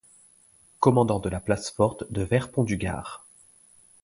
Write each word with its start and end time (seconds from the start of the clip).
Commandant 0.79 1.19
de 1.19 1.29
la 1.29 1.39
Place 1.39 1.69
Forte 1.69 2.11
de 2.11 2.23
Vers-Pont-du-Gard. 2.23 3.27